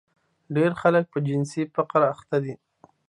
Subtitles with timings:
[0.55, 2.53] ډېری خلک په جنسي فقر اخته دي.